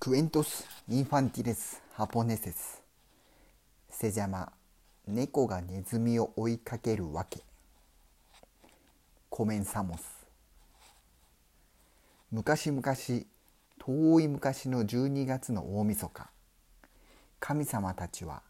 [0.00, 2.80] クエントス・インファンティレス・ハポネセス。
[3.90, 4.52] セジャマ
[5.08, 7.40] 猫がネズミを追いかけるわけ。
[9.28, 10.04] コメンサモス。
[12.30, 12.82] 昔々
[13.80, 16.30] 遠い昔の12月の大晦日。
[17.40, 18.42] 神様たちは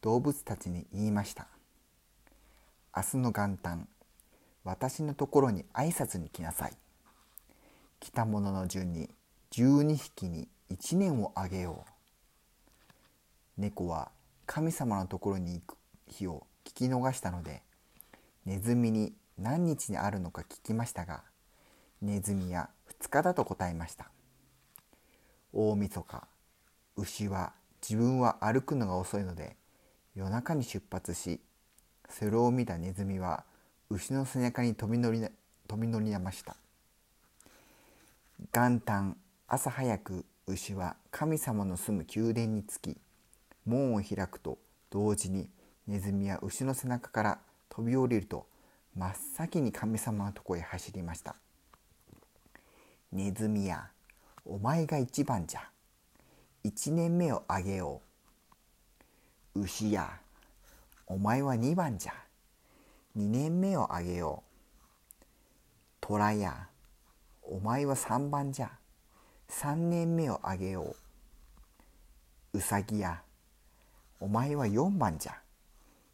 [0.00, 1.46] 動物たちに言いました。
[2.96, 3.88] 明日の元旦
[4.64, 6.72] 私のところに挨拶に来なさい。
[8.00, 9.08] 来た者の順に
[9.52, 11.84] 12匹に1年をあげよ
[13.56, 13.60] う。
[13.60, 14.10] 猫は
[14.46, 17.62] 神様のところに行く日を聞き逃したので
[18.46, 21.22] ネズミに何日にあるのか聞きましたが
[22.00, 24.10] ネズミは2日だと答えました。
[25.52, 26.28] 大晦日
[26.96, 29.56] 牛は自分は歩くのが遅いので
[30.14, 31.40] 夜中に出発し
[32.08, 33.44] それを見たネズミは
[33.90, 35.26] 牛の背中に飛び乗り
[35.66, 36.56] 飛び乗りました。
[38.52, 42.96] 元旦朝早く牛は神様の住む宮殿に着き
[43.66, 44.56] 門を開くと
[44.88, 45.50] 同時に
[45.86, 48.46] ネズミは牛の背中から飛び降りると
[48.96, 51.36] 真っ先に神様のとこへ走りました。
[53.12, 53.88] ネズミや
[54.46, 55.68] お前が一番じゃ。
[56.64, 58.00] 一年目をあげよ
[59.54, 59.60] う。
[59.60, 60.18] 牛や
[61.06, 62.14] お前は二番じゃ。
[63.14, 64.42] 二年目をあげよ
[65.20, 65.24] う。
[66.00, 66.68] 虎や
[67.42, 68.70] お前は三番じゃ。
[69.50, 70.94] 三年目をあげよ
[72.52, 72.58] う。
[72.58, 73.22] うさぎや。
[74.20, 75.40] お前は四番じゃ。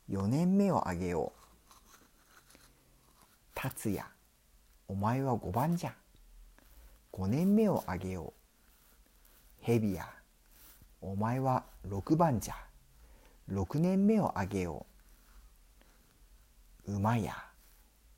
[0.08, 1.40] 四年目をあげよう。
[3.54, 4.04] 達也。
[4.88, 5.94] お前は五番じゃ。
[7.10, 8.32] 五年目をあげよ
[9.62, 9.64] う。
[9.64, 10.08] 蛇や。
[11.00, 12.54] お前は六番じゃ。
[13.48, 14.86] 六年目をあげよ
[16.86, 16.92] う。
[16.92, 17.34] 馬や。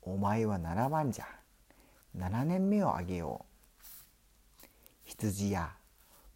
[0.03, 1.25] お前は七番じゃ。
[2.17, 3.46] 7年目をあげよう。
[5.19, 5.71] 羊や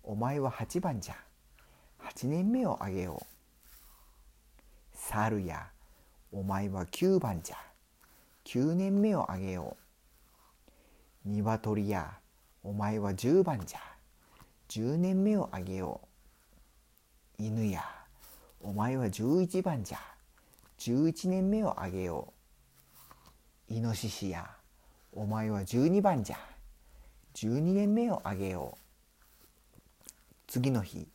[0.01, 1.15] お前は8番じゃ。
[1.99, 3.25] 8年目をあげよう。
[4.91, 5.67] 猿や
[6.31, 7.57] お前は9番じゃ。
[8.45, 9.77] 9年目をあげよ
[11.25, 11.29] う。
[11.29, 12.11] 鶏や
[12.63, 13.79] お前は10番じゃ。
[14.69, 16.01] 10年目をあげよ
[17.37, 17.43] う。
[17.43, 17.83] 犬や
[18.61, 19.99] お前は11番じゃ。
[20.79, 22.33] 11年目をあげよ
[23.69, 23.73] う。
[23.75, 24.49] イノシシや
[25.13, 26.37] お前は12番じゃ。
[27.35, 30.09] 12年目をあげよう。
[30.47, 31.07] 次の日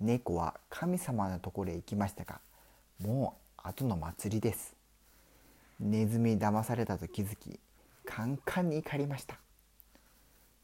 [0.00, 2.40] 猫は神様のところへ行きましたが
[3.00, 4.76] もう後の祭りです。
[5.80, 7.58] ネズミに騙されたと気づき
[8.04, 9.38] カンカンに怒りました。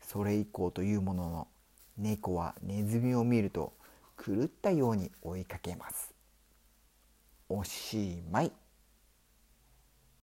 [0.00, 1.48] それ以降というものの
[1.96, 3.72] 猫はネズミを見ると
[4.24, 6.14] 狂ったように追いかけます。
[7.48, 8.52] おしまい。